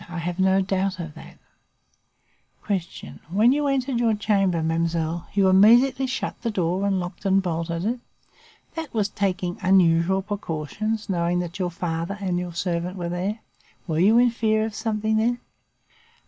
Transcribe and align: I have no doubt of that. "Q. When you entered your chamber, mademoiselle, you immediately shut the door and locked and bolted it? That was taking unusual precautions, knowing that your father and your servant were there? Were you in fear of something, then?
I 0.09 0.17
have 0.17 0.39
no 0.39 0.61
doubt 0.63 0.99
of 0.99 1.13
that. 1.13 1.37
"Q. 2.65 3.19
When 3.29 3.51
you 3.51 3.67
entered 3.67 3.99
your 3.99 4.15
chamber, 4.15 4.63
mademoiselle, 4.63 5.27
you 5.35 5.47
immediately 5.47 6.07
shut 6.07 6.41
the 6.41 6.49
door 6.49 6.87
and 6.87 6.99
locked 6.99 7.23
and 7.23 7.39
bolted 7.39 7.85
it? 7.85 7.99
That 8.73 8.91
was 8.95 9.09
taking 9.09 9.59
unusual 9.61 10.23
precautions, 10.23 11.07
knowing 11.07 11.37
that 11.41 11.59
your 11.59 11.69
father 11.69 12.17
and 12.19 12.39
your 12.39 12.55
servant 12.55 12.97
were 12.97 13.09
there? 13.09 13.41
Were 13.85 13.99
you 13.99 14.17
in 14.17 14.31
fear 14.31 14.65
of 14.65 14.73
something, 14.73 15.17
then? 15.17 15.39